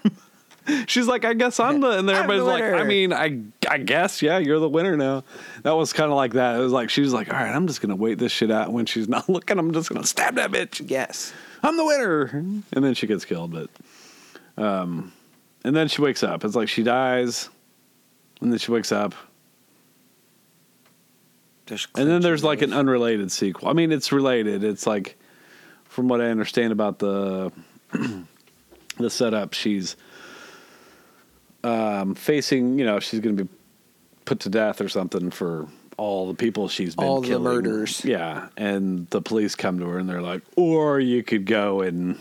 [0.87, 2.63] She's like, I guess I'm the, and I'm the everybody's like.
[2.63, 5.23] I mean, I, I guess, yeah, you're the winner now.
[5.61, 6.55] That was kind of like that.
[6.55, 8.71] It was like she was like, all right, I'm just gonna wait this shit out.
[8.71, 10.89] When she's not looking, I'm just gonna stab that bitch.
[10.89, 11.33] Yes.
[11.61, 13.51] I'm the winner, and then she gets killed.
[13.51, 13.69] But,
[14.63, 15.11] um,
[15.63, 16.43] and then she wakes up.
[16.43, 17.49] It's like she dies,
[18.41, 19.13] and then she wakes up,
[21.67, 23.69] There's and then there's like an unrelated sequel.
[23.69, 24.63] I mean, it's related.
[24.63, 25.17] It's like,
[25.85, 27.51] from what I understand about the
[28.97, 29.95] the setup, she's
[31.63, 32.77] um, facing.
[32.77, 33.49] You know, she's going to be
[34.25, 38.05] put to death or something for all the people she's been All the murders.
[38.05, 42.19] Yeah, and the police come to her and they're like, "Or you could go and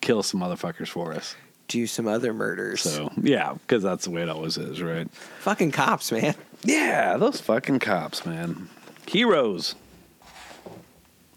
[0.00, 1.34] kill some motherfuckers for us."
[1.68, 2.80] do some other murders.
[2.80, 5.10] So yeah, because that's the way it always is, right?
[5.40, 6.34] Fucking cops, man.
[6.62, 8.68] Yeah, those fucking cops, man.
[9.06, 9.74] Heroes.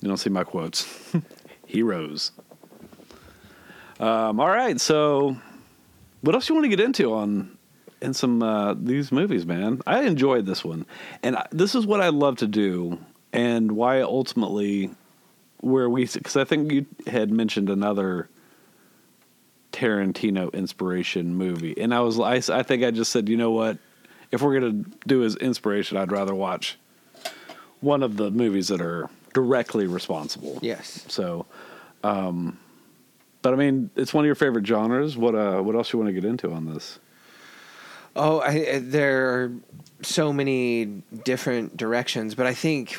[0.02, 0.88] You don't see my quotes.
[1.66, 2.32] Heroes.
[4.00, 5.38] Um, all right, so
[6.22, 7.58] what else you want to get into on
[8.02, 9.82] in some uh, these movies, man?
[9.86, 10.86] I enjoyed this one,
[11.22, 12.98] and I, this is what I love to do,
[13.34, 14.92] and why ultimately
[15.62, 18.30] where we because I think you had mentioned another
[19.74, 23.78] Tarantino inspiration movie, and I was I, I think I just said, you know what,
[24.32, 26.78] if we're gonna do his inspiration, I'd rather watch
[27.82, 30.60] one of the movies that are directly responsible.
[30.62, 31.06] Yes.
[31.08, 31.46] So,
[32.04, 32.58] um,
[33.42, 35.16] but I mean, it's one of your favorite genres.
[35.18, 37.00] What uh, what else you want to get into on this?
[38.16, 39.52] Oh, I, uh, there are
[40.02, 40.86] so many
[41.24, 42.98] different directions, but I think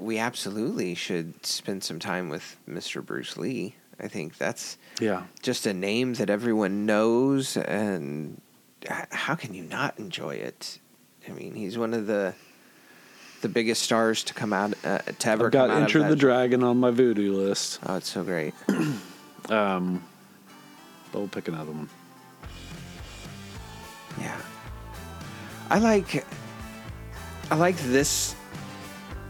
[0.00, 3.04] we absolutely should spend some time with Mr.
[3.04, 3.74] Bruce Lee.
[4.00, 8.40] I think that's Yeah, just a name that everyone knows, and
[8.88, 10.78] how can you not enjoy it?
[11.28, 12.34] I mean, he's one of the
[13.40, 16.16] the biggest stars to come out uh, to ever I've got come Enter the.
[16.16, 17.78] Dragon on my Vudu list.
[17.84, 18.54] Oh, it's so great.
[19.50, 20.02] Um,
[21.12, 21.88] but we'll pick another one.
[24.18, 24.40] Yeah.
[25.68, 26.24] I like
[27.50, 28.34] I like this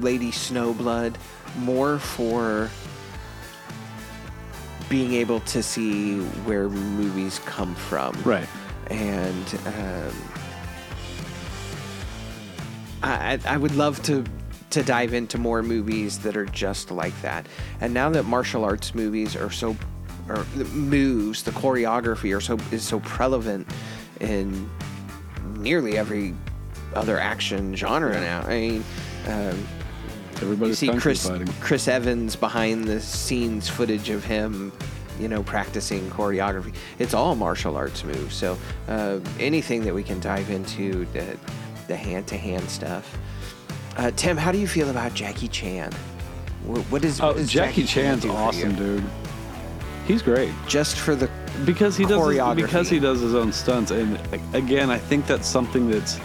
[0.01, 1.17] Lady Snowblood
[1.59, 2.71] more for
[4.89, 8.17] being able to see where movies come from.
[8.23, 8.49] Right.
[8.91, 10.15] And um,
[13.03, 14.25] I, I would love to
[14.71, 17.47] to dive into more movies that are just like that.
[17.81, 19.77] And now that martial arts movies are so
[20.29, 23.69] or the moves, the choreography are so is so prevalent
[24.21, 24.69] in
[25.59, 26.35] nearly every
[26.95, 28.43] other action genre now.
[28.43, 28.85] I mean,
[29.29, 29.67] um,
[30.41, 31.49] you see Chris fighting.
[31.61, 34.73] Chris Evans behind the scenes footage of him,
[35.19, 36.75] you know, practicing choreography.
[36.99, 38.35] It's all martial arts moves.
[38.35, 41.39] So uh, anything that we can dive into the
[41.87, 43.19] the hand to hand stuff.
[43.97, 45.93] Uh, Tim, how do you feel about Jackie Chan?
[46.65, 49.05] What, what is Oh, what Jackie, Chan's do for awesome, dude.
[50.07, 51.31] He's great Just for the
[51.65, 54.19] because he does his, because he does his own stunts, and
[54.55, 56.19] again, I think that's something that's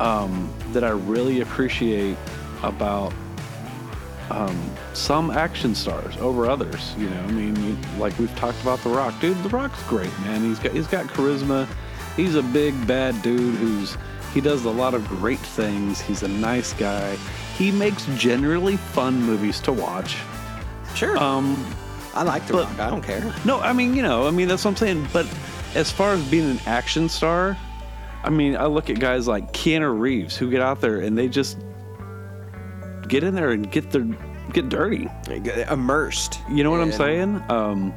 [0.00, 2.16] um, that I really appreciate
[2.62, 3.12] about
[4.30, 6.94] um, some action stars over others.
[6.98, 9.40] You know, I mean, you, like we've talked about The Rock, dude.
[9.42, 10.42] The Rock's great, man.
[10.42, 11.68] He's got he's got charisma.
[12.16, 13.96] He's a big bad dude who's
[14.34, 16.00] he does a lot of great things.
[16.00, 17.16] He's a nice guy.
[17.56, 20.16] He makes generally fun movies to watch.
[20.94, 21.16] sure.
[21.16, 21.74] Um,
[22.14, 22.78] I like the but- Rock.
[22.80, 23.32] I don't care.
[23.44, 25.06] no, I mean, you know, I mean, that's what I'm saying.
[25.12, 25.26] But
[25.74, 27.56] as far as being an action star,
[28.24, 31.28] I mean, I look at guys like Keanu Reeves who get out there and they
[31.28, 31.58] just
[33.08, 34.06] get in there and get their
[34.52, 35.08] get dirty.
[35.70, 36.40] Immersed.
[36.50, 37.42] You know what I'm saying?
[37.48, 37.94] Um,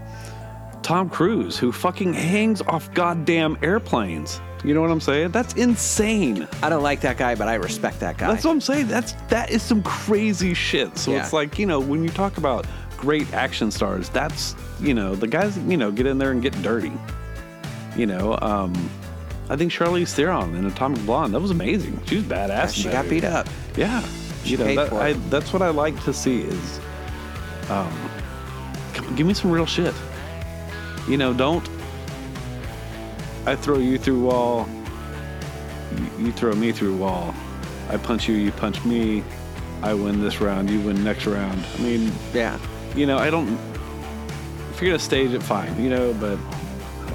[0.82, 4.42] Tom Cruise who fucking hangs off goddamn airplanes.
[4.64, 5.32] You know what I'm saying?
[5.32, 6.46] That's insane.
[6.62, 8.28] I don't like that guy, but I respect that guy.
[8.28, 8.88] That's what I'm saying.
[8.88, 10.98] That's that is some crazy shit.
[10.98, 11.24] So Yeah.
[11.24, 12.66] it's like you know when you talk about
[12.98, 16.60] great action stars, that's you know the guys you know get in there and get
[16.62, 16.92] dirty.
[17.96, 18.74] You know, um,
[19.50, 22.00] I think Charlize Theron in Atomic Blonde that was amazing.
[22.06, 22.68] She was badass.
[22.68, 23.22] in she got movie.
[23.22, 23.48] beat up.
[23.78, 24.04] Yeah,
[24.44, 24.94] you know that.
[24.94, 26.80] I, that's what I like to see is,
[27.70, 27.92] um,
[28.94, 29.94] come give me some real shit.
[31.08, 31.68] You know, don't
[33.46, 34.68] I throw you through wall,
[35.98, 37.34] you, you throw me through wall.
[37.90, 39.24] I punch you, you punch me.
[39.82, 41.64] I win this round, you win next round.
[41.78, 42.60] I mean, Yeah.
[42.96, 43.58] you know, I don't.
[44.72, 46.38] If you're gonna stage it, fine, you know, but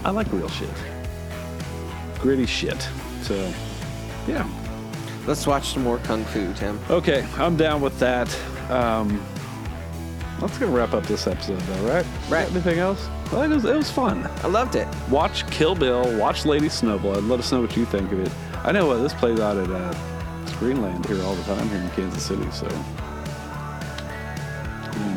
[0.05, 0.68] I like real shit,
[2.20, 2.89] gritty shit.
[3.22, 3.53] So,
[4.27, 4.47] yeah.
[5.27, 6.79] Let's watch some more Kung Fu, Tim.
[6.91, 8.29] Okay, I'm down with that.
[8.70, 9.25] Um,
[10.41, 12.07] let's gonna wrap up this episode, though, right?
[12.29, 12.51] Right.
[12.51, 13.09] Anything else?
[13.33, 14.29] Well, it was, it was fun.
[14.43, 14.87] I loved it.
[15.09, 16.18] Watch Kill Bill.
[16.18, 17.29] Watch Lady Snowblood.
[17.29, 18.31] Let us know what you think of it.
[18.64, 19.95] I know uh, this plays out at uh,
[20.45, 22.66] Screenland here all the time here in Kansas City, so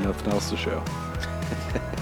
[0.04, 0.84] nothing else to show.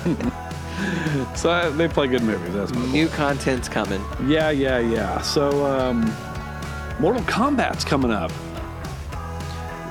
[1.35, 2.53] so uh, they play good movies.
[2.53, 4.03] That's my New content's coming.
[4.25, 5.21] Yeah, yeah, yeah.
[5.21, 6.05] So, um,
[6.99, 8.31] Mortal Kombat's coming up.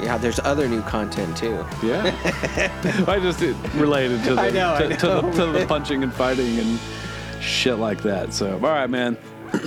[0.00, 1.64] Yeah, there's other new content too.
[1.82, 2.14] Yeah.
[3.06, 6.02] I just it related to the, I know, to, I to the, to the punching
[6.02, 6.78] and fighting and
[7.40, 8.32] shit like that.
[8.32, 9.16] So, all right, man.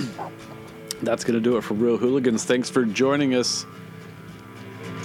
[1.02, 2.44] That's going to do it for Real Hooligans.
[2.44, 3.64] Thanks for joining us.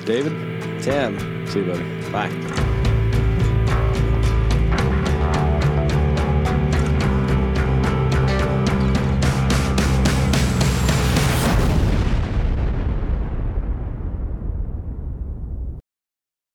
[0.05, 2.11] David, Tim, see you, buddy.
[2.11, 2.72] bye.